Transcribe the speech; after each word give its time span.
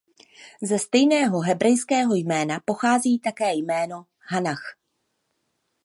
Ze 0.61 0.79
stejného 0.79 1.39
hebrejského 1.41 2.13
jména 2.15 2.59
pochází 2.65 3.19
také 3.19 3.53
jméno 3.53 4.05
Hannah. 4.29 4.61